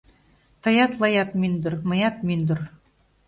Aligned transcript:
Тыят-лаят 0.61 1.29
мӱндыр, 1.39 1.73
мыят 1.89 2.15
мӱндыр 2.27 2.59